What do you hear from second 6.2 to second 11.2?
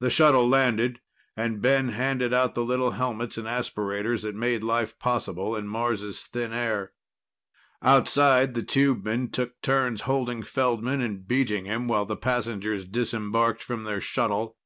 thin air. Outside, the tubemen took turns holding Feldman